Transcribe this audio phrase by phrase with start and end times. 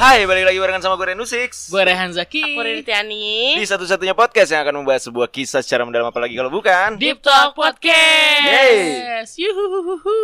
[0.00, 3.66] Hai, balik lagi barengan sama gue Renu Six Gue Rehan Zaki Aku Riri Tiani Di
[3.66, 8.48] satu-satunya podcast yang akan membahas sebuah kisah secara mendalam apalagi kalau bukan Deep Talk Podcast
[8.48, 9.20] Yeay.
[9.36, 10.16] Yuhuhuhu.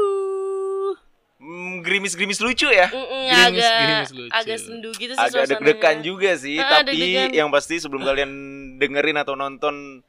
[1.36, 4.30] hmm, Gerimis-gerimis lucu ya Mm-mm, Gerimis- agak gerimis lucu.
[4.32, 7.28] agak sendu gitu sih Agak deg-degan juga sih Ah, Tapi deg-degan.
[7.36, 8.30] yang pasti sebelum kalian
[8.78, 10.00] dengerin atau nonton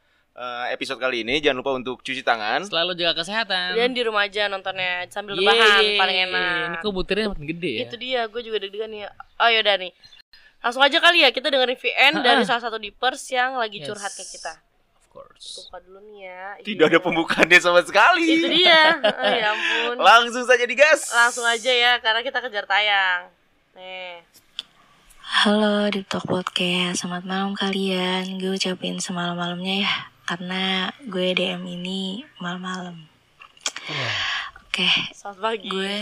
[0.69, 4.45] episode kali ini Jangan lupa untuk cuci tangan Selalu jaga kesehatan Dan di rumah aja
[4.45, 5.49] nontonnya sambil Yeay.
[5.49, 6.45] rebahan paling enak.
[6.63, 9.01] Ini kok butirnya makin gede ya Itu dia, gue juga deg-degan nih.
[9.35, 9.91] Oh yaudah nih.
[10.57, 13.87] Langsung aja kali ya kita dengerin VN dari salah satu dipers yang lagi Yes.
[13.87, 14.53] curhat ke kita.
[14.93, 16.45] Of course Buka dulu nih ya.
[16.61, 17.05] Tidak ada Iya.
[17.05, 18.81] pembukaannya sama sekali Itu dia.
[19.17, 19.95] Oh, ya ampun.
[19.97, 23.29] Langsung saja digas Langsung aja ya karena kita kejar tayang.
[23.73, 24.21] Nih.
[25.27, 29.93] Halo Deep Talk Podcast, selamat malam kalian Gue ucapin semalam-malamnya ya
[30.27, 32.99] Karena gue DM ini malam-malam.
[34.67, 34.83] Oke,
[35.15, 35.95] Selamat pagi, gue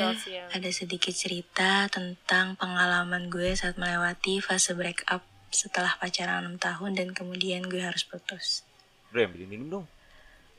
[0.50, 5.22] ada sedikit cerita tentang pengalaman gue saat melewati fase break up
[5.54, 8.66] setelah pacaran 6 tahun dan kemudian gue harus putus.
[9.14, 9.86] Bro, yang minum dong.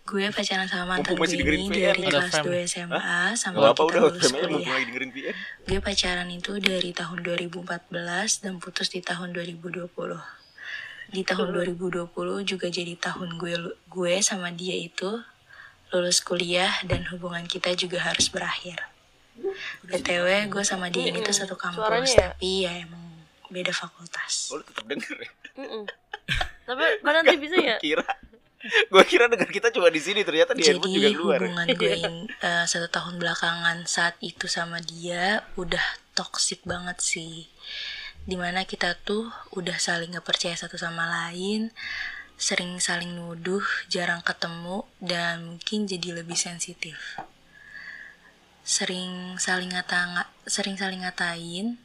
[0.06, 3.82] Gue pacaran sama mantan gue ini VN dari kelas Ada 2 SMA sampai Gak kita
[3.82, 4.78] udah, lulus kuliah.
[5.66, 9.90] Gue pacaran itu dari tahun 2014 dan putus di tahun 2020.
[11.06, 12.10] Di tahun 2020
[12.42, 13.54] juga jadi tahun gue
[13.86, 15.22] gue sama dia itu
[15.90, 18.82] lulus kuliah dan hubungan kita juga harus berakhir.
[19.84, 22.26] BTW gue sama dia ini tuh satu kampus Suaranya ya?
[22.32, 23.04] tapi ya emang
[23.46, 24.50] beda fakultas.
[24.50, 25.30] Oh, lu tetap denger ya.
[26.66, 27.76] Tapi mana nanti bisa ya?
[27.78, 28.02] Kira
[28.90, 31.42] Gue kira denger kita cuma di sini Ternyata di handphone juga Jadi keluar ya.
[31.46, 37.46] hubungan gue in- eh, satu tahun belakangan saat itu sama dia udah toxic banget sih.
[38.26, 41.70] Di mana kita tuh udah saling gak percaya satu sama lain,
[42.34, 46.98] sering saling nuduh, jarang ketemu, dan mungkin jadi lebih sensitif.
[48.66, 51.78] Sering saling ngata sering saling ngatain,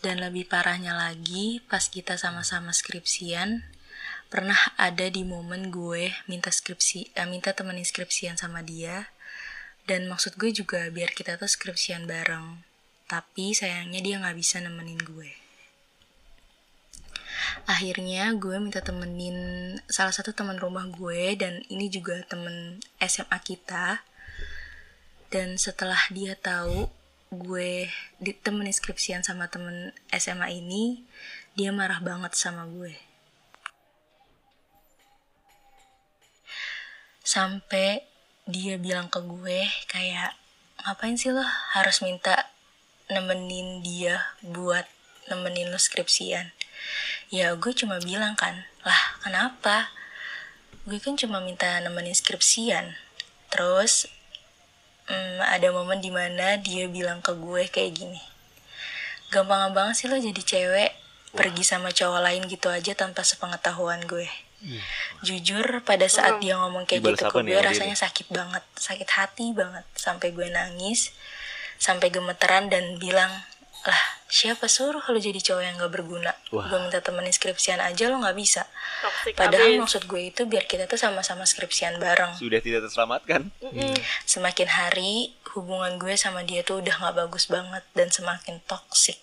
[0.00, 3.66] dan lebih parahnya lagi pas kita sama-sama skripsian,
[4.30, 9.10] pernah ada di momen gue minta skripsi eh, minta temenin skripsian sama dia
[9.90, 12.62] dan maksud gue juga biar kita tuh skripsian bareng
[13.10, 15.34] tapi sayangnya dia nggak bisa nemenin gue
[17.64, 19.36] akhirnya gue minta temenin
[19.86, 24.02] salah satu teman rumah gue dan ini juga temen SMA kita.
[25.30, 26.90] Dan setelah dia tahu
[27.30, 27.86] gue
[28.18, 31.06] ditemenin skripsian sama temen SMA ini
[31.54, 32.94] dia marah banget sama gue.
[37.22, 38.02] Sampai
[38.50, 40.34] dia bilang ke gue kayak
[40.82, 41.44] ngapain sih lo
[41.76, 42.50] harus minta
[43.06, 44.88] nemenin dia buat
[45.30, 46.50] nemenin lo skripsian
[47.30, 49.90] ya gue cuma bilang kan lah kenapa?
[50.84, 52.96] Gue kan cuma minta nemenin skripsian.
[53.50, 54.10] Terus
[55.06, 58.20] mm, ada momen di mana dia bilang ke gue kayak gini
[59.30, 60.90] gampang-gampang sih lo jadi cewek
[61.30, 64.26] pergi sama cowok lain gitu aja tanpa sepengetahuan gue.
[65.22, 69.08] Jujur pada saat dia ngomong kayak Dibalas gitu ke gue dia rasanya sakit banget sakit
[69.14, 69.86] hati banget.
[69.94, 71.14] Sampai gue nangis
[71.80, 73.30] sampai gemeteran dan bilang
[73.80, 76.68] lah siapa suruh lo jadi cowok yang gak berguna Wah.
[76.68, 78.68] gue minta temenin skripsian aja lo nggak bisa
[79.00, 79.80] Toxic padahal abis.
[79.80, 83.96] maksud gue itu biar kita tuh sama-sama skripsian bareng Sudah tidak terselamatkan Mm-mm.
[84.28, 89.16] semakin hari hubungan gue sama dia tuh udah nggak bagus banget dan semakin toksik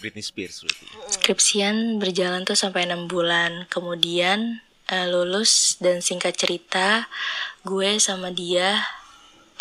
[0.00, 0.84] Britney Spears berarti
[1.16, 3.64] Skripsian berjalan tuh sampai enam bulan.
[3.72, 4.60] Kemudian
[4.92, 7.08] eh, lulus dan singkat cerita,
[7.64, 8.84] gue sama dia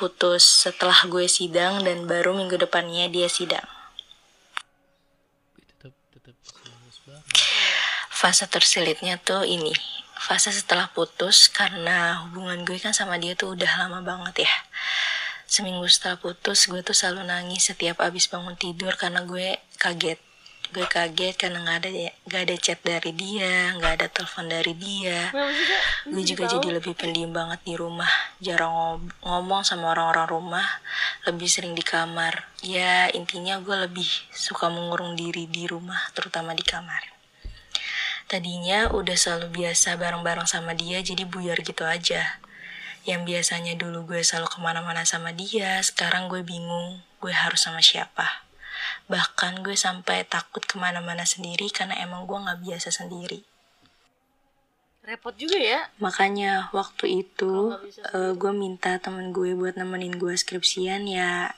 [0.04, 3.64] putus setelah gue sidang dan baru minggu depannya dia sidang.
[8.12, 9.72] Fase tersulitnya tuh ini.
[10.20, 14.54] Fase setelah putus karena hubungan gue kan sama dia tuh udah lama banget ya.
[15.48, 20.20] Seminggu setelah putus gue tuh selalu nangis setiap abis bangun tidur karena gue kaget.
[20.74, 21.90] Gue kaget karena nggak ada
[22.26, 25.30] nggak ada chat dari dia, nggak ada telepon dari dia.
[26.10, 28.10] Gue juga jadi lebih pendiam banget di rumah.
[28.42, 30.66] Jarang ngomong sama orang-orang rumah.
[31.30, 32.50] Lebih sering di kamar.
[32.66, 37.06] Ya intinya gue lebih suka mengurung diri di rumah terutama di kamar.
[38.26, 42.42] Tadinya udah selalu biasa bareng-bareng sama dia jadi buyar gitu aja.
[43.06, 47.78] Yang biasanya dulu gue selalu ke mana-mana sama dia sekarang gue bingung gue harus sama
[47.80, 48.44] siapa
[49.12, 53.44] bahkan gue sampai takut ke mana-mana sendiri karena emang gue nggak biasa sendiri
[55.04, 55.92] Repot juga ya.
[56.00, 57.76] Makanya waktu itu
[58.16, 61.52] eh, gue minta temen gue buat nemenin gue skripsian ya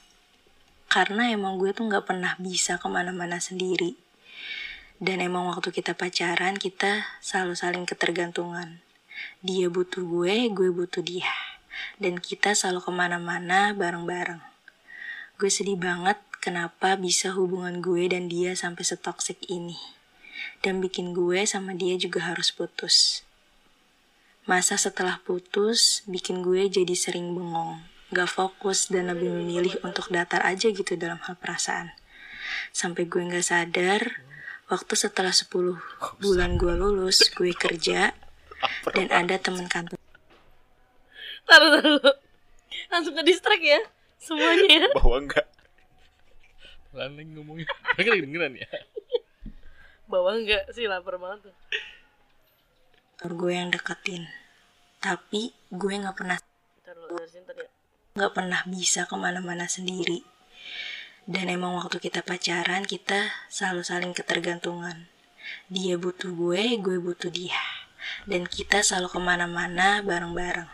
[0.89, 3.93] karena emang gue tuh nggak pernah bisa ke mana-mana sendiri.
[4.97, 8.81] Dan emang waktu kita pacaran kita selalu saling ketergantungan.
[9.45, 11.29] Dia butuh gue, gue butuh dia.
[12.01, 14.41] Dan kita selalu ke mana-mana bareng-bareng.
[15.37, 19.81] Gue sedih banget kenapa bisa hubungan gue dan dia sampai setoksik ini.
[20.61, 23.25] Dan bikin gue sama dia juga harus putus.
[24.45, 27.81] Masa setelah putus, bikin gue jadi sering bengong,
[28.13, 31.89] gak fokus dan lebih memilih untuk datar aja gitu dalam hal perasaan.
[32.69, 34.21] Sampai gue gak sadar,
[34.69, 35.49] waktu setelah 10
[36.21, 38.13] bulan gue lulus, gue kerja,
[38.93, 39.97] dan ada temen kantor
[41.45, 42.01] Taruh taruh.
[42.93, 43.81] Langsung ke distract ya
[44.21, 44.65] semuanya.
[44.69, 44.87] ya.
[44.97, 45.54] Bahwa enggak.
[46.95, 47.67] Pelan lagi ngomongnya.
[47.99, 48.67] Mereka lagi dengeran ya.
[50.07, 51.55] Bawa enggak sih lapar banget tuh.
[53.25, 54.23] kantor gue yang deketin.
[55.01, 56.37] Tapi gue gak pernah
[57.25, 57.69] sini ntar ya.
[58.15, 60.21] gak pernah bisa ke mana-mana sendiri.
[61.25, 65.09] Dan emang waktu kita pacaran, kita selalu saling ketergantungan.
[65.73, 67.57] Dia butuh gue, gue butuh dia.
[68.29, 70.69] Dan kita selalu ke mana-mana bareng-bareng.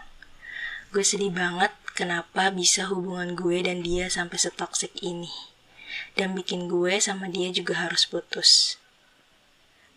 [0.92, 5.51] Gue sedih banget kenapa bisa hubungan gue dan dia sampai setoksik ini.
[6.14, 8.82] Dan bikin gue sama dia juga harus putus.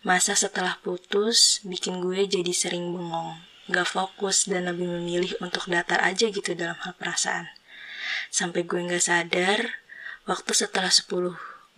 [0.05, 3.41] Masa setelah putus, bikin gue jadi sering bengong,
[3.73, 7.49] gak fokus dan lebih memilih untuk datar aja gitu dalam hal perasaan.
[8.29, 9.81] Sampai gue gak sadar,
[10.29, 11.09] waktu setelah 10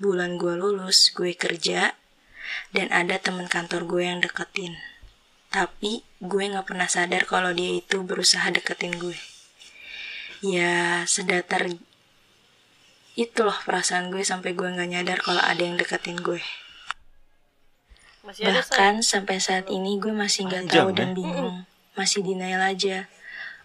[0.04, 1.96] bulan gue lulus, gue kerja,
[2.76, 4.76] dan ada temen kantor gue yang deketin.
[5.48, 9.16] Tapi gue gak pernah sadar kalau dia itu berusaha deketin gue.
[10.44, 11.72] Ya, sedatar
[13.18, 16.38] itu loh perasaan gue sampai gue gak nyadar kalau ada yang deketin gue.
[18.22, 18.62] Masih ada.
[18.62, 20.98] Bahkan sampai saat ini gue masih nggak tahu ya?
[21.02, 21.66] dan bingung,
[21.98, 23.10] masih denial aja.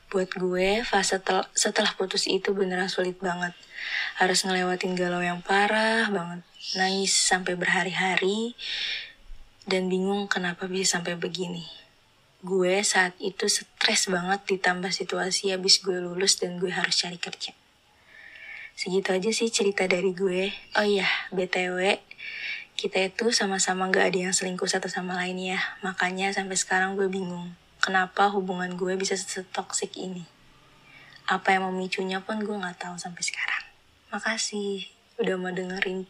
[0.08, 3.52] Buat gue fase tel- setelah putus itu beneran sulit banget.
[4.16, 6.40] Harus ngelewatin galau yang parah banget,
[6.78, 8.56] nangis sampai berhari-hari,
[9.68, 11.68] dan bingung kenapa bisa sampai begini.
[12.40, 17.52] Gue saat itu stres banget ditambah situasi habis gue lulus dan gue harus cari kerja.
[18.74, 20.50] Segitu aja sih cerita dari gue.
[20.74, 22.00] Oh iya, BTW,
[22.74, 25.60] kita itu sama-sama gak ada yang selingkuh satu sama lain ya.
[25.86, 27.54] Makanya sampai sekarang gue bingung.
[27.82, 30.26] Kenapa hubungan gue bisa setoksik ini?
[31.30, 33.64] Apa yang memicunya pun gue gak tahu sampai sekarang.
[34.10, 34.88] Makasih
[35.22, 36.04] udah mau dengerin.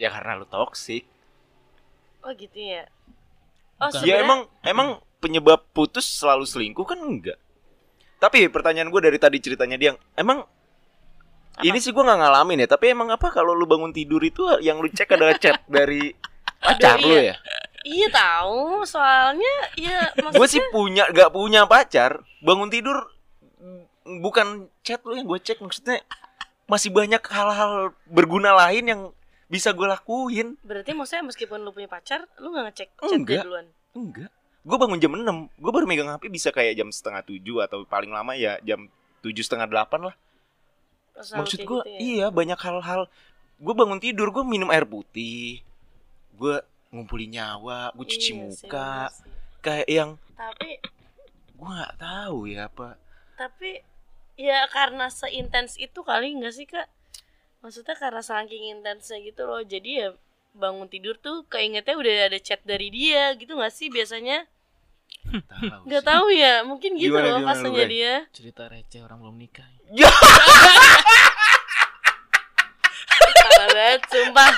[0.00, 1.04] Ya karena lu toksik.
[2.20, 2.88] Oh gitu ya.
[3.80, 4.04] Oh Bukan.
[4.04, 7.36] Ya emang emang penyebab putus selalu selingkuh kan enggak.
[8.20, 10.44] Tapi pertanyaan gue dari tadi ceritanya dia, emang
[11.64, 12.68] ini sih gue nggak ngalamin ya.
[12.70, 16.12] Tapi emang apa kalau lu bangun tidur itu yang lu cek adalah chat dari
[16.60, 17.34] pacar lu iya.
[17.34, 17.36] ya?
[17.80, 22.20] Iya tahu, soalnya ya Gue maksudnya sih punya gak punya pacar.
[22.44, 23.08] Bangun tidur
[24.04, 26.04] bukan chat lu yang gue cek maksudnya
[26.68, 29.02] masih banyak hal-hal berguna lain yang
[29.50, 30.54] bisa gue lakuin.
[30.62, 33.42] berarti maksudnya meskipun lu punya pacar, lu gak ngecek chat dia Enggak.
[33.42, 33.66] duluan.
[33.96, 34.30] Enggak.
[34.60, 35.24] Gue bangun jam 6
[35.56, 38.92] Gue baru megang HP bisa kayak jam setengah tujuh Atau paling lama ya jam
[39.24, 40.14] tujuh setengah delapan lah
[41.16, 41.98] Maksud gue gitu ya?
[41.98, 43.10] iya banyak hal-hal
[43.60, 45.60] Gue bangun tidur gue minum air putih
[46.34, 46.64] Gue
[46.94, 49.30] ngumpulin nyawa Gue cuci Iya muka sih.
[49.60, 50.70] Kayak yang Tapi
[51.56, 52.96] Gue gak tahu ya apa
[53.40, 53.80] tapi
[54.36, 56.84] ya karena seintens itu kali nggak sih kak?
[57.64, 60.08] Maksudnya karena saking intensnya gitu loh, jadi ya
[60.52, 64.44] bangun tidur tuh keingetnya udah ada chat dari dia gitu nggak sih biasanya?
[65.30, 66.02] Tahu sih.
[66.02, 68.14] tahu ya, mungkin gitu Gimana, loh gimana dia.
[68.34, 69.66] Cerita receh orang belum nikah.
[73.40, 74.52] Parah banget, sumpah.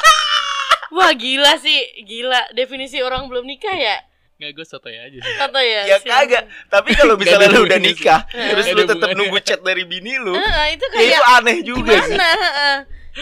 [0.92, 2.52] Wah gila sih, gila.
[2.52, 3.96] Definisi orang belum nikah ya?
[4.42, 5.34] Enggak gue sotoy aja sih.
[5.38, 5.82] Ya?
[5.86, 8.26] Ya kagak Tapi kalau misalnya lu udah nikah.
[8.26, 11.94] Terus lu tetap nunggu chat dari bini lu Heeh, itu Ya kayak itu aneh juga
[12.02, 12.30] sih gimana?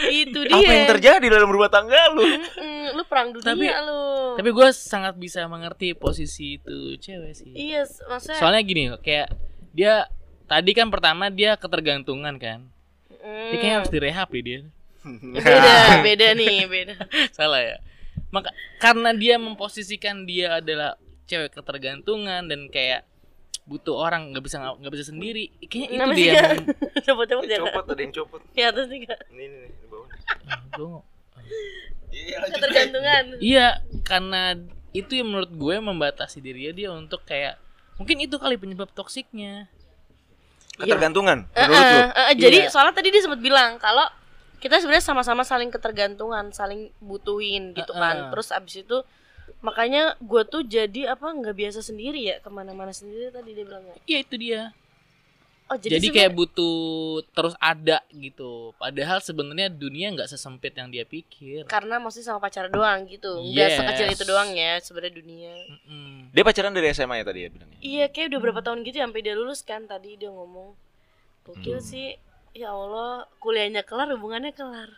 [0.07, 0.55] Itu dia.
[0.55, 4.01] Apa yang terjadi dalam rumah tangga lu Mm-mm, lu perang dunia Tapi- lu.
[4.39, 7.51] Tapi gue sangat bisa mengerti posisi itu cewek sih.
[7.51, 9.35] Iya, s- maksudnya Soalnya gini, kayak
[9.71, 10.07] dia
[10.45, 12.71] tadi kan pertama dia ketergantungan kan.
[13.11, 14.59] Dia kayaknya harus direhab ya dia.
[15.03, 15.73] beda,
[16.07, 16.95] beda nih, beda.
[17.29, 17.77] Salah ya.
[18.31, 20.95] Maka karena dia memposisikan dia adalah
[21.25, 23.03] cewek ketergantungan dan kayak
[23.63, 25.47] butuh orang nggak bisa nggak bisa sendiri.
[25.61, 26.31] Kayaknya itu Nama dia.
[26.33, 26.51] Kak?
[27.05, 27.65] Coba-coba Ini jangan.
[27.67, 29.19] Copot ada yang copot Di atas nih, Kak.
[29.29, 30.07] Ini nih di bawah
[30.71, 30.99] Gue
[32.11, 33.23] Iya Ketergantungan.
[33.39, 33.67] Iya,
[34.01, 34.41] karena
[34.91, 37.55] itu yang menurut gue membatasi dirinya dia untuk kayak
[37.95, 39.71] mungkin itu kali penyebab toksiknya.
[40.73, 42.69] Ketergantungan Eh, Menurut lu eh, eh, jadi Iya.
[42.69, 44.03] soalnya tadi dia sempat bilang kalau
[44.57, 48.15] kita sebenarnya sama-sama saling ketergantungan, saling butuhin gitu Eh, kan.
[48.17, 48.29] eh.
[48.29, 48.97] Terus abis itu
[49.59, 53.83] makanya gue tuh jadi apa nggak biasa sendiri ya ke mana-mana sendiri tadi dia bilang
[54.03, 54.61] Iya itu dia.
[55.65, 56.75] oh jadi, Jadi, kayak butuh
[57.29, 58.75] terus ada gitu.
[58.75, 61.63] Padahal sebenarnya dunia nggak sesempit yang dia pikir.
[61.65, 63.77] karena maksudnya sama pacar doang gitu nggak Yes.
[63.77, 66.11] sekecil itu doang ya sebenarnya dunia Mm-mm.
[66.29, 69.05] Dia pacaran dari SMA ya tadi ya bilangnya iya kayak udah berapa tahun gitu ya,
[69.05, 70.75] sampai dia lulus kan tadi dia ngomong
[71.41, 71.87] gokil Hmm.
[71.87, 72.19] sih
[72.51, 74.91] ya Allah kuliahnya kelar hubungannya kelar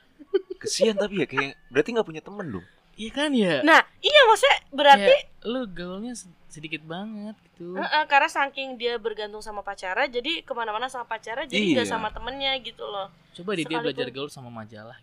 [0.57, 2.65] Kesian tapi ya kayak berarti nggak punya temen dong.
[2.93, 3.61] Iya kan ya?
[3.61, 7.73] nah iya maksudnya berarti Kayak lu gaulnya se- sedikit banget gitu.
[7.73, 11.91] Heeh, karena saking dia bergantung sama pacara jadi ke mana-mana sama pacara jadi nggak Iya.
[11.91, 14.93] sama temennya gitu loh Coba deh dia belajar gaul sama majalah.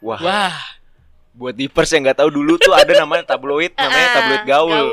[0.00, 0.56] Wah, Wah,
[1.30, 4.86] buat Deepers yang nggak tahu dulu tuh ada namanya tabloid, namanya tabloid gaul.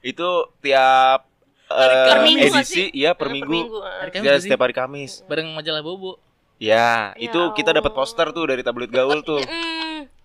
[0.00, 0.28] Itu
[0.60, 1.26] tiap
[1.66, 3.58] eh, Per minggu nggak edisi ya per Eh, minggu.
[3.82, 4.46] Hari Kamis Ya, sih?
[4.46, 5.26] setiap hari Kamis.
[5.26, 6.22] bareng majalah Bobo.
[6.56, 7.98] Ya, Ya itu kita dapat Allah.
[8.00, 9.42] poster tuh dari tabloid gaul tuh.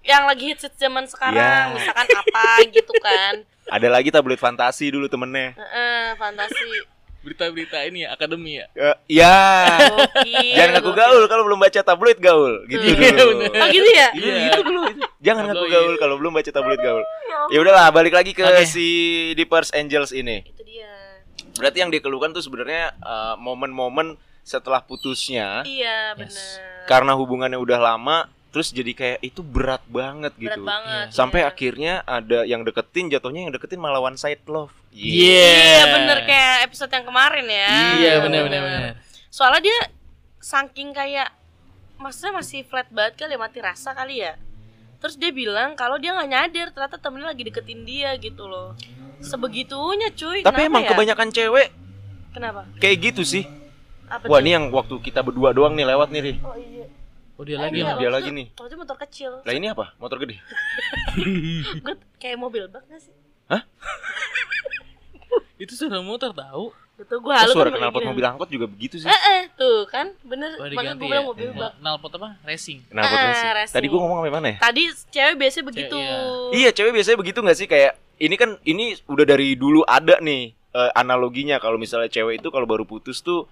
[0.02, 1.72] Yang lagi hits hits zaman sekarang Ya.
[1.72, 2.44] misalkan apa
[2.76, 5.54] gitu kan Ada lagi tabloid fantasi dulu temennya.
[5.54, 6.90] Heeh, fantasi
[7.22, 8.66] Berita-berita ini ya, akademi ya.
[8.74, 9.38] Eh, ya.
[9.78, 12.66] Gokil, Jangan ngaku gaul kalau belum baca tabloid gaul.
[12.66, 13.46] Gitu Iya, dulu.
[13.46, 14.42] oh gitu ya Itu Iya.
[14.50, 14.82] gitu dulu.
[15.22, 17.04] Jangan ngaku gaul kalau belum baca tabloid gaul.
[17.48, 18.66] Ya udahlah, balik lagi ke Oke.
[18.66, 18.88] si
[19.34, 20.42] Deepers Angels ini.
[20.44, 20.90] itu dia
[21.54, 26.34] Berarti yang dikeluhkan tuh sebenarnya eh, momen-momen setelah putusnya iya Yes.
[26.34, 30.68] benar karena hubungannya udah lama terus jadi kayak itu berat banget berat gitu.
[30.68, 31.48] banget Sampai iya.
[31.48, 34.76] akhirnya ada yang deketin jatuhnya yang deketin malah one side love.
[34.92, 38.94] iya bener kayak episode yang kemarin ya Iya, benar benar benar.
[39.32, 39.80] soalnya dia
[40.38, 41.32] saking kayak
[41.96, 44.36] maksudnya masih flat banget kali ya, mati rasa kali ya
[45.00, 48.76] terus dia bilang kalau dia nggak nyadar ternyata temennya lagi deketin dia gitu loh
[49.22, 50.92] sebegitunya cuy Tapi emang ya?
[50.92, 51.70] kebanyakan cewek
[52.34, 53.44] kenapa kayak gitu sih.
[54.12, 54.44] apa Wah, tuh?
[54.44, 56.34] ini yang waktu kita berdua doang nih lewat nih, Ri.
[56.44, 56.81] oh iya
[57.42, 57.98] Oh dia Eh, lagi iya.
[57.98, 58.48] Dia lagi itu- nih.
[58.54, 59.98] waktu itu motor kecil Lah ini apa?
[59.98, 60.38] Motor gede.
[61.84, 63.14] gue kayak mobil bak gak sih
[65.58, 66.74] Itu suara motor tahu.
[66.96, 69.06] Betul gue Oh, halu suara kan knalpot mobil angkot juga begitu sih.
[69.06, 71.12] Eh, eh, tuh kan bener Wah makanya diganti gue ya.
[71.12, 72.30] bilang mobil bak Nalpot apa?
[72.44, 72.80] Racing.
[72.88, 73.50] Knalpot Ah, racing.
[73.56, 73.76] racing.
[73.76, 74.58] Tadi gua ngomong sampai mana ya?
[74.60, 76.18] tadi cewek biasanya begitu iya.
[76.52, 80.42] Iya, cewek biasanya begitu nggak sih kayak ini kan ini udah dari dulu ada nih
[80.52, 83.50] eh, analoginya kalau misalnya cewek itu kalau baru putus tuh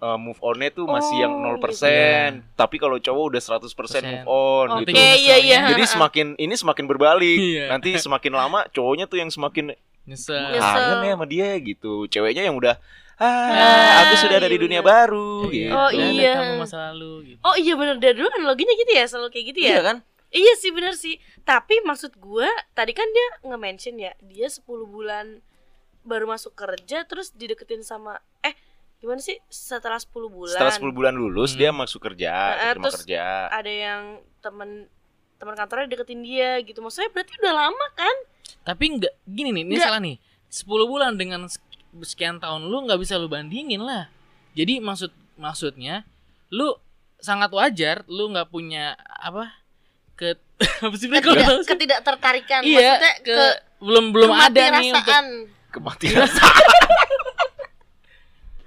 [0.00, 3.68] eh, move on-nya tuh masih yang Oh, 0%, tapi kalau cowok udah 100%
[4.02, 4.96] move on oke gitu.
[4.96, 7.36] iya iya Jadi semakin ini semakin berbalik.
[7.36, 7.68] Iya.
[7.68, 10.34] Nanti semakin lama cowoknya tuh yang semakin Nyesel.
[10.50, 10.58] Nyesel.
[10.58, 11.92] kangen ya sama dia gitu.
[12.06, 12.80] Ceweknya yang udah
[13.16, 14.90] ah, Ah, aku sudah ada di iya dunia bener.
[15.06, 15.70] baru gitu.
[15.70, 16.32] Oh, Ada iya.
[16.34, 17.40] kamu masa lalu gitu.
[17.42, 19.96] oh iya bener dari dulu analoginya gitu ya selalu kayak gitu ya Iya kan?
[20.30, 25.42] Iya sih bener sih Tapi maksud gue Tadi kan dia nge-mention ya Dia 10 bulan
[26.00, 28.54] Baru masuk kerja Terus dideketin sama Eh
[29.00, 31.58] gimana sih Setelah 10 bulan Setelah 10 bulan lulus Hmm.
[31.58, 33.48] dia masuk kerja, Nah, terus kerja.
[33.48, 34.02] Ada yang
[34.38, 34.86] temen
[35.36, 38.16] teman kantornya deketin dia gitu Maksudnya berarti udah lama kan
[38.62, 39.86] Tapi enggak gini nih, ini Nggak.
[39.86, 40.16] salah nih.
[40.46, 41.64] 10 bulan dengan sek-
[42.02, 44.06] sekian tahun lu nggak bisa lu bandingin lah.
[44.52, 46.04] Jadi maksud maksudnya
[46.48, 46.76] lu
[47.16, 49.48] sangat wajar lu nggak punya apa
[50.14, 50.36] ke
[50.84, 51.66] apa sih nggak Ketidak, sih.
[51.66, 53.46] ketidak tertarikan Iya, Maksudnya ke, ke,
[53.80, 55.06] belum belum ada nih untuk.
[55.70, 56.26] Kematian.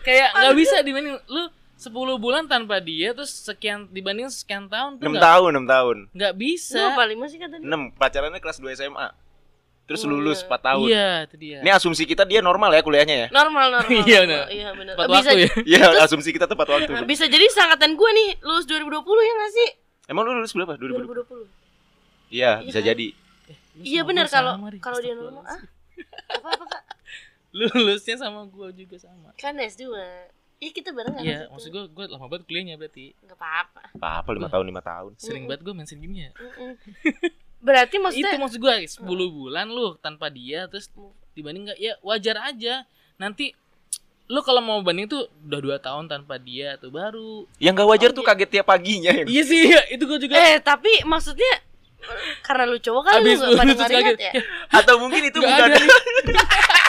[0.03, 1.43] kayak nggak bisa dibanding lu
[1.73, 5.97] 10 bulan tanpa dia terus sekian dibanding sekian tahun tuh 6 nggak tahun, 6 tahun.
[6.11, 6.79] nggak Lu bisa.
[6.85, 9.09] apa lima sih kata dia 6 pacarannya kelas 2 SMA.
[9.83, 10.47] Terus Oh, lulus iya.
[10.47, 10.87] 4 tahun.
[10.87, 11.57] Iya, itu dia.
[11.59, 13.27] Ini asumsi kita dia normal ya kuliahnya ya.
[13.29, 14.43] Normal normal Iya, bener.
[14.47, 15.51] Iya Tepat Bisa, waktu ya.
[15.67, 16.91] Iya, asumsi kita tepat waktu.
[16.93, 18.79] Nah, bisa jadi seangkatan gue nih Lulus 2020
[19.19, 19.69] ya gak sih
[20.07, 20.79] Emang lu lulus berapa?
[20.79, 21.03] 2020.
[21.03, 22.87] 2020 Iya, Iya bisa kan?
[22.87, 23.07] jadi.
[23.11, 25.61] Lu Iya benar kalau kalau dia normal ah
[26.31, 26.81] apa apa kak
[27.53, 29.29] lulusnya sama gua juga sama.
[29.33, 29.93] kan S2
[30.55, 33.11] Iya kita bareng kan Iya, maksud gua gua lama banget kuliahnya berarti.
[33.21, 35.11] Gak apa-apa Apa 5 tahun, 5 tahun.
[35.17, 36.31] Sering banget gua mention gini ya.
[36.33, 36.71] Mm-mm.
[37.59, 40.87] Berarti Itu maksudnya maksud gua 10 bulan lu tanpa dia terus
[41.31, 42.87] dibanding nggak ya wajar aja.
[43.15, 43.51] Nanti
[44.25, 47.43] lu kalau mau banding tuh udah dua tahun tanpa dia tuh baru.
[47.57, 48.29] Yang gak wajar Oh, tuh iya.
[48.31, 49.11] kaget tiap paginya.
[49.13, 49.23] ya.
[49.25, 51.53] Iya sih, itu gua juga Eh tapi maksudnya
[52.41, 53.99] Karena lu cowok kan Abis lu gak gak kaget.
[54.01, 54.31] ingat ya
[54.73, 55.77] Atau mungkin itu Nggak bukan ada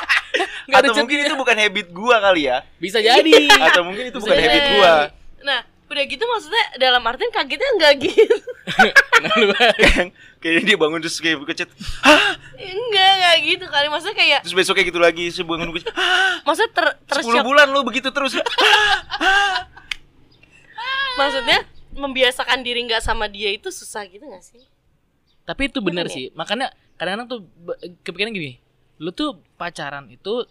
[0.75, 2.67] ada atau mungkin itu bukan habit gua kali ya.
[2.83, 3.33] bisa jadi.
[3.71, 4.47] Atau mungkin itu Bisa bukan jadi.
[4.51, 4.95] habit gua.
[5.47, 8.37] Nah udah gitu maksudnya dalam artian kagetnya nggak gitu.
[9.79, 10.11] Kayak
[10.43, 11.71] kayaknya dia bangun terus kayak kecet.
[12.59, 15.95] Enggak nggak gitu kali Maksudnya kayak Terus besoknya gitu lagi, terus bangun kecet.
[16.43, 18.35] Maksudnya ter, 10 tersyok bulan lu begitu terus.
[21.15, 21.63] Maksudnya
[21.95, 24.67] membiasakan diri nggak sama dia itu susah gitu gak sih?
[25.47, 26.17] Tapi itu benar Bener ya?
[26.17, 26.27] sih.
[26.35, 27.41] Makanya kadang-kadang tuh
[28.03, 28.59] kepikiran gini.
[28.99, 30.43] Lu tuh pacaran itu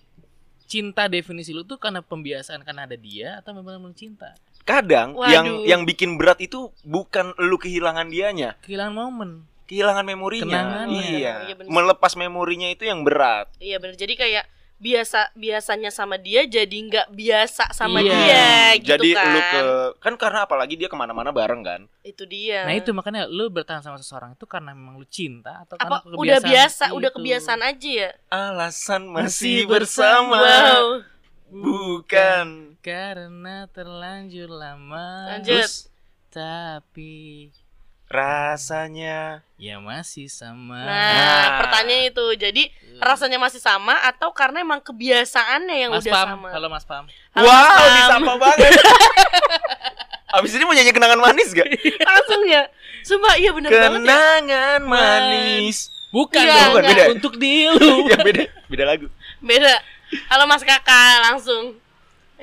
[0.73, 4.33] cinta definisi lu tuh karena pembiasaan karena ada dia atau memang lu cinta?
[4.65, 5.29] Kadang Waduh.
[5.29, 9.31] yang yang bikin berat itu bukan lu kehilangan dianya, Kehilangan momen.
[9.63, 10.49] kehilangan memorinya.
[10.49, 11.03] Kenangannya.
[11.13, 11.33] Iya.
[11.45, 11.69] Iya, bener.
[11.69, 13.47] Melepas memorinya itu yang berat.
[13.59, 18.11] Iya bener Jadi kayak biasa biasanya sama dia jadi nggak biasa sama Iya.
[18.11, 19.25] dia gitu Jadi kan.
[19.25, 19.61] lu ke
[19.97, 21.81] kan karena apalagi dia ke mana-mana bareng kan.
[22.01, 22.67] itu dia.
[22.67, 26.19] Nah itu makanya lu bertahan sama seseorang itu karena memang lu cinta atau apa karena
[26.19, 27.15] udah biasa, udah itu?
[27.15, 28.09] kebiasaan aja ya.
[28.27, 30.87] Alasan Masih masih bersama, Wow.
[31.47, 35.39] bukan karena terlanjur lama.
[35.39, 35.63] Lanjut.
[35.63, 35.87] Terus
[36.27, 37.47] Tapi
[38.13, 40.77] rasanya ya masih sama.
[40.77, 41.49] Nah, Nah.
[41.59, 42.25] pertanyaan itu.
[42.37, 42.63] Jadi
[43.01, 46.47] rasanya masih sama atau karena emang kebiasaannya yang Mas udah Pam, sama?
[46.53, 47.03] halo Mas Pam.
[47.33, 47.89] Halo, wow Pam.
[47.91, 48.71] disapa banget
[50.33, 51.65] Abis ini mau nyanyi kenangan manis gak?
[51.99, 52.65] Langsung ya.
[53.03, 54.05] Sumpah iya bener banget ya.
[54.07, 57.03] Kenangan manis Bukan dong, bukan, beda.
[57.11, 58.05] untuk di lu.
[58.13, 59.73] Ya beda, beda lagu Beda.
[60.29, 61.77] Halo Mas Kakak langsung.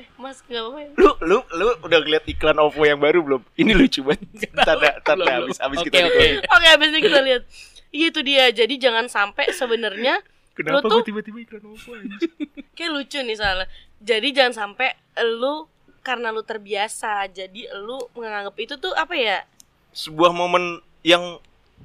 [0.01, 0.91] Eh, Mas enggak apa-apa ya?
[0.97, 3.43] Lu, lu, lu udah ngeliat iklan OVO yang baru belum?
[3.55, 4.25] Ini lucu banget
[4.59, 5.87] Tanda, tanda Belum, abis, abis belum.
[5.87, 6.67] kita Oke, oke.
[6.67, 7.43] habis ini kita lihat.
[7.91, 8.45] Iya itu dia.
[8.51, 12.17] Jadi jangan sampai sebenarnya Kenapa Lu tuh- tiba-tiba iklan OVO aja?
[12.77, 13.67] kayak lucu nih soalnya.
[14.01, 15.69] Jadi jangan sampai lu
[16.01, 19.45] karena lu terbiasa jadi lu menganggap itu tuh apa ya
[19.93, 21.37] Sebuah momen yang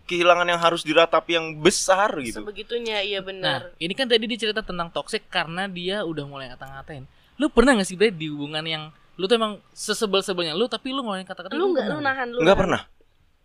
[0.05, 4.39] kehilangan yang harus diratapi yang besar gitu sebegitunya iya Nah, benar ini kan tadi dia
[4.39, 7.03] cerita tentang toxic karena dia udah mulai ngata-ngatain.
[7.35, 8.83] Lu pernah gak sih Bre di hubungan yang
[9.15, 12.37] lu tuh emang sesebel-sebelnya lu tapi lu ngeluarin kata-kata lu nggak lu pernah nahan lu
[12.37, 12.61] Enggak nahan.
[12.61, 12.81] pernah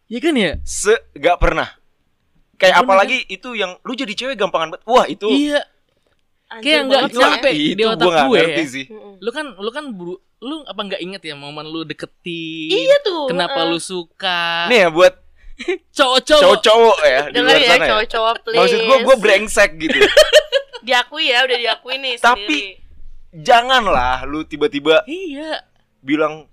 [0.06, 0.50] Iya kan ya?
[0.60, 1.68] Se, gak pernah
[2.52, 5.62] Kayak Pernah, apalagi itu yang lu jadi cewek gampangan banget Wah itu Iya.
[6.48, 8.66] Anjir Kayak nggak nyampe itu di otak gua nggak gue ngerti ya.
[8.68, 8.84] sih.
[9.16, 12.74] Lu kan lu kan buru, lu apa nggak inget ya momen lu deketin?
[12.74, 13.70] iya tuh Kenapa eh.
[13.70, 14.66] lu suka?
[14.66, 15.14] Nih ya buat
[15.88, 16.42] cowok-cowok.
[16.42, 19.98] cowok-cowok ya di luar ya sana ya cowok-cowok please Maksud gue, gue brengsek gitu
[20.86, 22.62] diakui ya udah diakui nih Tapi- sendiri.
[23.32, 25.62] Janganlah lu tiba-tiba Iya.
[26.00, 26.50] bilang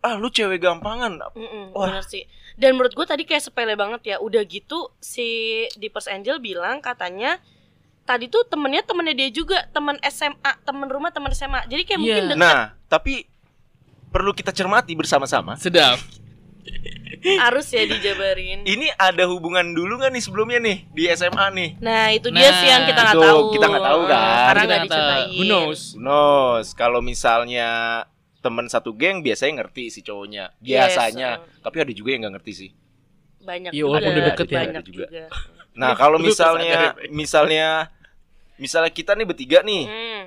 [0.00, 1.92] Ah lu cewek gampangan Mm-mm, Wah.
[1.92, 2.24] bener sih
[2.56, 5.28] dan menurut gue tadi kayak sepele banget ya udah gitu si
[5.74, 7.36] Deepers Angel bilang katanya
[8.02, 12.16] tadi tuh temennya temennya dia juga teman SMA temen rumah teman SMA jadi kayak mungkin
[12.18, 12.28] Iya.
[12.28, 13.28] deket Nah tapi
[14.08, 16.00] Perlu kita cermati bersama-sama Sedap.
[17.38, 18.62] harus ya dijabarin.
[18.62, 21.70] Ini ada hubungan dulu gak nih sebelumnya nih Di SMA nih?
[21.78, 23.40] Nah itu dia Nah, sih yang kita nggak itu tahu.
[23.50, 24.20] kita nggak tahu kan.
[24.20, 24.86] karena Kita nggak nggak tahu.
[24.86, 25.30] diceritain.
[25.32, 25.80] Who knows?
[25.94, 27.68] Nos, kalau misalnya
[28.38, 30.54] teman satu geng biasanya ngerti si cowoknya.
[30.58, 31.30] Biasanya.
[31.38, 32.70] Yes, tapi ada juga yang nggak ngerti sih.
[33.40, 34.56] Banyak Iya, walaupun udah deket ya.
[34.58, 35.04] banyak Ada juga.
[35.06, 35.24] juga,
[35.72, 37.88] nah kalau misalnya misalnya
[38.56, 39.84] misalnya kita nih bertiga nih.
[39.84, 40.22] Hmm,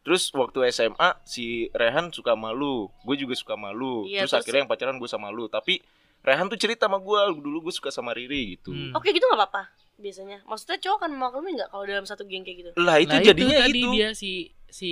[0.00, 2.88] terus waktu SMA si Rehan suka malu.
[3.02, 4.04] Gue juga suka malu.
[4.04, 5.46] Iya, terus, terus- akhirnya yang pacaran gue sama lu.
[5.46, 5.84] Tapi
[6.26, 8.90] Rehan tuh cerita sama gue dulu gue suka sama Riri gitu Hmm.
[8.92, 12.56] oke gitu nggak apa-apa biasanya maksudnya cowok kan memaklumi nggak kalau dalam satu geng kayak
[12.58, 14.32] gitu lah itu Nah, jadinya tadi itu, dia si
[14.68, 14.90] si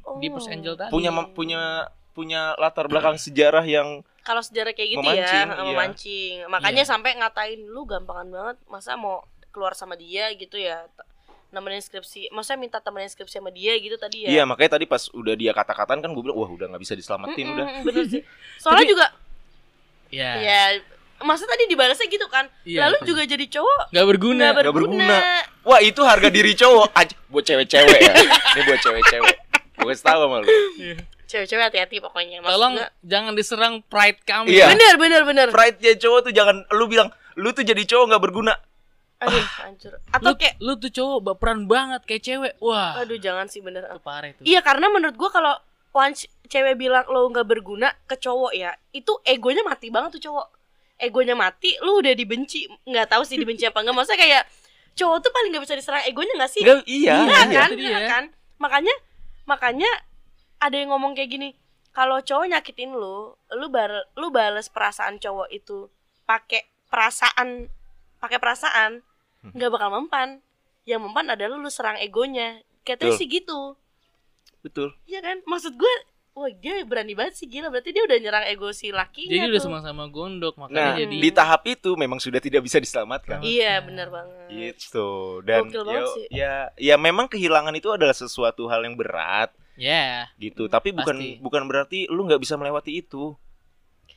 [0.00, 0.16] oh.
[0.16, 0.88] Deepers Angel tadi.
[0.88, 1.60] punya punya
[2.10, 5.64] punya latar belakang sejarah yang kalau sejarah kayak gitu Memancing, ya iya.
[5.66, 6.88] memancing makanya Iya.
[6.88, 10.86] sampai ngatain lu gampangan banget masa mau keluar sama dia gitu ya
[11.50, 15.06] nemenin skripsi masa minta temenin skripsi sama dia gitu tadi ya Iya makanya tadi pas
[15.08, 18.22] udah dia kata-kataan kan gue bilang wah udah nggak bisa diselamatin Mm-mm, udah bener sih
[18.62, 19.06] soalnya Tapi- juga
[20.08, 20.32] Ya.
[20.36, 20.60] ya
[21.20, 22.86] masa tadi dibalasnya gitu kan Iya.
[22.86, 24.44] lalu juga jadi cowok Nggak berguna.
[24.52, 25.18] Nggak berguna, berguna.
[25.64, 28.14] Wah itu harga diri cowok aja buat cewek-cewek ya.
[28.54, 29.36] Ini buat cewek-cewek.
[29.74, 30.48] Gue kasih tahu sama lu.
[31.24, 34.52] cewek-cewek hati-hati pokoknya Maksud Tolong jangan diserang pride kami.
[34.52, 34.70] Iya.
[34.70, 38.22] bener bener bener Pride nya cowok tuh jangan lu bilang lu tuh jadi cowok nggak
[38.22, 38.54] berguna.
[39.14, 42.52] aduh hancur atau Lu, kayak lu tuh cowok baperan banget kayak cewek.
[42.60, 43.00] Wah.
[43.00, 44.42] aduh jangan sih bener Itu parah itu.
[44.44, 45.54] Iya karena menurut gua kalau
[45.94, 50.48] once cewek bilang lo nggak berguna ke cowok ya itu egonya mati banget tuh cowok.
[50.98, 52.66] Egonya mati lu udah dibenci.
[52.84, 54.42] Nggak tahu sih dibenci apa enggak maksudnya kayak
[54.94, 56.62] cowok tuh paling nggak bisa diserang egonya nggak sih?
[56.66, 57.14] Enggak, iya.
[57.14, 57.68] Iya iya, kan?
[57.70, 57.88] Itu dia.
[57.88, 58.24] Iya kan?
[58.58, 58.94] Makanya
[59.46, 59.90] makanya
[60.58, 61.48] ada yang ngomong kayak gini
[61.94, 65.86] kalau cowok nyakitin lu lu bar lu bales perasaan cowok itu
[66.26, 67.70] pakai perasaan
[68.18, 69.02] pakai perasaan
[69.44, 69.52] Hmm.
[69.52, 70.40] nggak bakal mempan.
[70.88, 72.64] Yang mempan adalah lu serang egonya.
[72.80, 73.20] Katanya Betul.
[73.20, 73.60] sih gitu
[74.64, 74.96] Betul.
[75.04, 75.44] Iya kan?
[75.44, 75.94] Maksud gue
[76.34, 79.60] Wah dia berani banget sih gila Berarti dia udah nyerang ego si lakinya Jadi udah
[79.62, 79.66] tuh.
[79.70, 83.38] sama-sama gondok Nah, makanya jadi di tahap itu memang sudah tidak bisa diselamatkan.
[83.38, 85.10] Iya bener banget Gitu.
[85.46, 86.26] Dan Gokil banget ya, sih.
[86.34, 90.26] ya ya memang kehilangan itu adalah sesuatu hal yang berat ya.
[90.34, 90.66] gitu.
[90.66, 91.38] Tapi bukan Pasti.
[91.38, 93.38] bukan berarti lu nggak bisa melewati itu.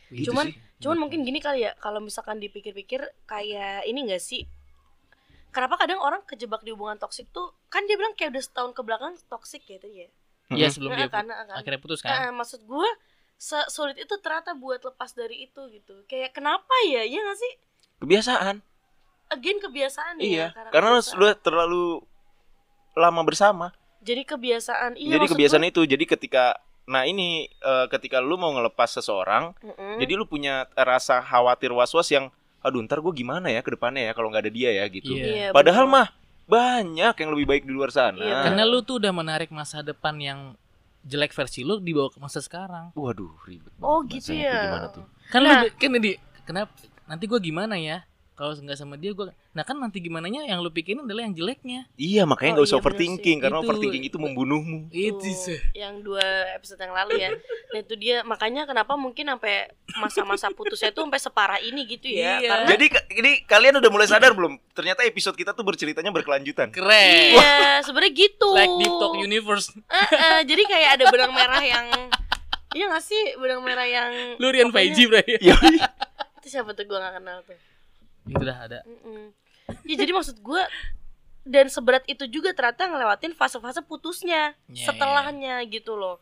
[0.09, 0.57] Gitu Cuman sih.
[0.81, 4.45] Cuman mungkin gini kali ya Kalau misalkan dipikir-pikir Kayak ini gak sih
[5.49, 8.81] Kenapa kadang orang kejebak di hubungan toksik tuh Kan dia bilang kayak udah setahun ke
[8.85, 10.09] belakang toksik ya tadi ya
[10.49, 11.25] Iya sebelum Nah, dia nah, kan.
[11.53, 12.31] akhirnya putus Nah, kan.
[12.33, 12.89] Maksud gue
[13.67, 17.53] Sulit itu ternyata buat lepas dari itu gitu Kayak kenapa ya Iya gak sih
[17.97, 18.55] Kebiasaan.
[19.27, 20.49] Again kebiasaan Iya.
[20.53, 21.13] ya Karena lu kebiasaan.
[21.13, 21.85] sudah terlalu
[22.93, 23.67] lama bersama.
[23.99, 26.43] Jadi kebiasaan Iya jadi kebiasaan gue- itu jadi ketika
[26.83, 29.99] nah ini eh, ketika lu mau ngelepas seseorang Mm-mm.
[29.99, 34.13] jadi lu punya rasa khawatir was-was yang aduh ntar gue gimana ya ke depannya ya
[34.13, 35.27] kalau nggak ada dia ya gitu Iya.
[35.27, 35.93] Iya, padahal bener.
[35.93, 36.07] mah
[36.47, 40.15] banyak yang lebih baik di luar sana Iya, Karena lu tuh udah menarik masa depan
[40.15, 40.39] yang
[41.03, 42.91] jelek versi lu dibawa ke masa sekarang.
[42.93, 45.49] waduh ribet Oh banget gitu bahasanya, ya gimana tuh Kan Nah.
[45.61, 46.11] lu kan di
[46.43, 46.71] kenapa
[47.03, 48.03] nanti gua gimana ya?
[48.37, 51.33] Kalau nggak sama dia gue nah kan nanti gimana nya yang lu pikirin adalah yang
[51.33, 54.77] jeleknya Iya makanya Oh, nggak usah iya overthinking karena Itu- overthinking itu membunuhmu.
[54.87, 56.21] itu sih yang dua
[56.53, 57.33] episode yang lalu ya.
[57.67, 62.37] Nah itu dia makanya kenapa mungkin sampai masa-masa putusnya tuh sampai separah ini gitu ya.
[62.37, 62.49] Iya.
[62.53, 64.55] Karena Jadi ini kalian udah mulai sadar belum?
[64.71, 66.69] Ternyata episode kita tuh berceritanya berkelanjutan.
[66.69, 68.49] keren iya sebenarnya gitu.
[68.51, 71.85] like deep talk universe Eh, eh, jadi kayak ada benang merah yang
[72.69, 75.55] Iya gak sih benang merah yang lu Rian pokoknya- Faiji bro Iya.
[76.37, 77.57] Itu siapa tuh gue gak kenal tuh
[78.27, 79.31] itu dah ada Mm-mm.
[79.83, 80.63] Ya jadi maksud gue
[81.43, 84.87] Dan seberat itu juga ternyata ngelewatin fase-fase putusnya Yeah.
[84.87, 86.19] Setelahnya gitu loh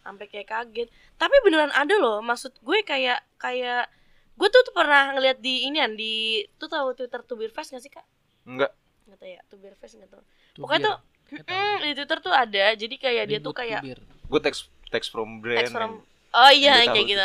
[0.00, 3.88] sampai kayak kaget Tapi beneran ada loh Maksud gue kayak Kayak
[4.36, 7.88] Gue tuh, tuh pernah ngeliat di inian Di Tuh tahu Twitter Tubir Fest gak sih
[7.88, 8.04] kak?
[8.44, 8.70] Enggak.
[9.08, 10.22] Nggak tahu ya Tubir Fest gak tahu
[10.56, 10.96] Pokoknya tuh
[11.40, 13.80] mm, Di Twitter tuh ada Jadi kayak dia tuh kayak
[14.28, 15.64] Gue teks teks from brand.
[15.66, 16.00] Teks from
[16.32, 17.20] Oh iya kayak gitu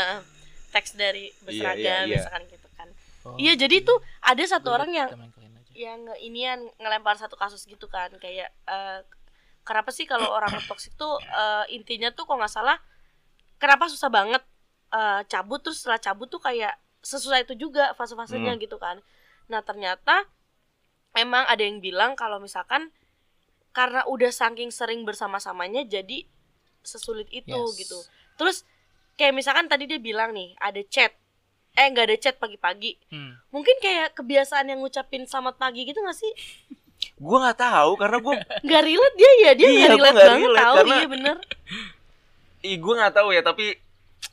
[0.71, 2.15] Teks dari Iya, berseragam iya, iya.
[2.17, 2.60] Misalkan gitu
[3.23, 5.09] kan Iya jadi tuh Ada satu orang yang
[5.71, 8.99] yang inian ngelempar satu kasus gitu kan kayak eh,
[9.61, 12.75] kenapa sih kalau orang toksik tuh eh, intinya tuh kok nggak salah
[13.55, 14.43] kenapa susah banget
[14.91, 18.61] eh, cabut terus setelah cabut tuh kayak sesusah itu juga fase-fasenya Hmm.
[18.61, 18.99] gitu kan.
[19.47, 20.27] Nah ternyata
[21.13, 22.91] emang ada yang bilang kalau misalkan
[23.71, 26.27] karena udah saking sering bersama-samanya jadi
[26.83, 27.77] sesulit itu Yes.
[27.79, 27.99] gitu.
[28.35, 28.67] Terus
[29.15, 31.15] kayak misalkan tadi dia bilang nih ada chat
[31.73, 32.99] eh nggak ada chat pagi-pagi.
[33.07, 33.39] Hmm.
[33.47, 36.31] mungkin kayak kebiasaan yang ngucapin selamat pagi gitu gak sih?
[37.15, 40.27] Gue nggak tahu karena gue nggak relate dia ya dia Iya, nggak gua relate nggak
[40.27, 41.35] banget relate, tahu karena- iya bener.
[42.63, 43.65] Ih, gue nggak tahu ya, tapi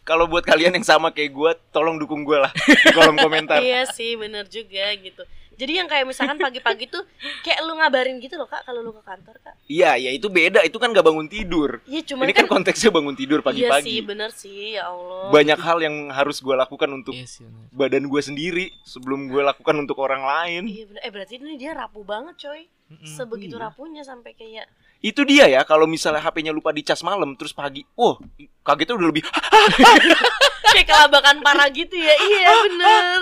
[0.04, 3.56] kalau buat kalian yang sama kayak gue, tolong dukung gue lah di kolom komentar.
[3.58, 5.24] iya sih bener juga gitu
[5.58, 7.02] jadi yang kayak misalkan pagi-pagi tuh
[7.42, 10.64] kayak lu ngabarin gitu loh kak kalau lu ke kantor kak Iya, ya itu beda.
[10.64, 11.82] Itu kan gak bangun tidur.
[11.84, 13.94] iya cuman Ini kan konteksnya bangun tidur iya sih pagi-pagi.
[14.00, 17.68] bener sih ya allah Banyak hal yang harus gue lakukan untuk Iya sih, bener.
[17.74, 20.62] badan gue sendiri sebelum gue lakukan untuk orang lain.
[20.64, 22.64] iya bener eh berarti ini dia rapuh banget coy
[23.04, 23.68] sebegitu iya.
[23.68, 24.64] rapuhnya sampai kayak
[24.98, 28.16] Itu dia ya, kalau misalnya HP-nya lupa dicas malam terus pagi, wah
[28.64, 29.22] kagetnya udah lebih.
[30.72, 33.20] kayak kelabakan parah gitu ya iya bener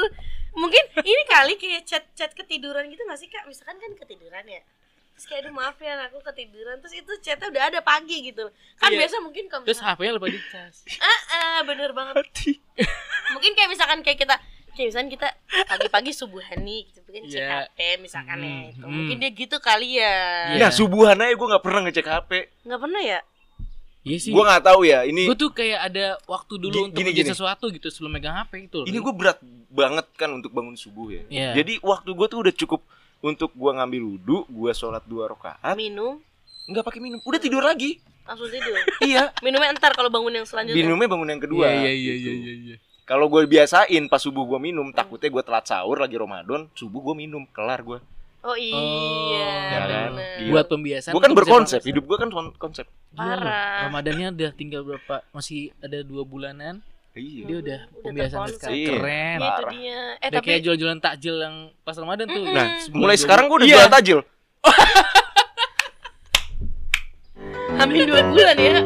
[0.56, 4.64] mungkin ini kali kayak chat chat ketiduran gitu gak sih kak misalkan kan ketiduran ya
[5.12, 8.88] terus kayak aduh maaf ya aku ketiduran terus itu chatnya udah ada pagi gitu kan
[8.88, 8.98] Iya.
[9.00, 12.24] biasa mungkin kalau terus HP-nya lupa dicas ah, ah, bener banget
[13.30, 14.36] mungkin kayak misalkan kayak kita
[14.72, 15.28] kayak misalkan kita
[15.66, 17.48] pagi-pagi subuhan nih gitu mungkin cek Iya.
[17.66, 18.92] HP misalkan ya Hmm, itu hmm.
[18.92, 20.16] mungkin dia gitu kali ya
[20.52, 20.58] Iya.
[20.58, 22.30] Nah subuhan aja gue nggak pernah ngecek HP.
[22.62, 23.20] nggak pernah ya
[24.06, 25.02] iya sih Gue nggak tahu ya.
[25.02, 28.70] Ini gue tuh kayak ada waktu dulu Gini, untuk gini, sesuatu gitu sebelum megang HP
[28.70, 28.86] loh.
[28.86, 29.38] ini gue berat
[29.68, 31.22] banget kan untuk bangun subuh ya.
[31.26, 31.50] Iya.
[31.58, 32.80] Jadi waktu gue tuh udah cukup
[33.18, 36.22] untuk gue ngambil wudhu, gue sholat dua rakaat, minum
[36.70, 37.98] nggak pakai minum, udah tidur lagi.
[38.26, 38.74] langsung tidur
[39.06, 39.30] iya.
[39.38, 41.66] minumnya entar kalau bangun yang selanjutnya Minumnya bangun yang kedua.
[41.70, 42.30] Iya iya iya gitu.
[42.42, 42.76] iya iya.
[43.06, 47.14] Kalau gue biasain pas subuh gue minum, takutnya gue telat sahur lagi Ramadan, subuh gue
[47.22, 48.02] minum, kelar gue.
[48.40, 50.10] Oh iya, Ya kan?
[50.38, 50.50] Gila.
[50.52, 51.10] Buat pembiasaan.
[51.10, 52.86] Gue kan bisa berkonsep, hidup gue kan kon- konsep.
[53.10, 53.80] Gila loh, Parah.
[53.86, 55.14] Ramadannya udah tinggal berapa?
[55.30, 56.80] Masih ada dua bulanan.
[57.12, 57.42] Iya.
[57.42, 58.56] Dia udah Udah pembiasaan terkonsep.
[58.60, 58.88] sekarang Iya.
[58.92, 59.36] keren.
[59.36, 59.88] Iya, itu dia.
[59.88, 62.42] Eh Udah tapi kayak jual-jualan takjil yang pas Ramadan tuh.
[62.44, 63.78] Nah, mulai sekarang gue udah bulan.
[63.78, 64.18] jualan tajil.
[67.76, 68.76] hampir dua bulan ya.